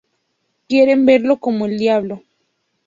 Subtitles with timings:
[0.67, 2.23] Quieren verlo como el diablo.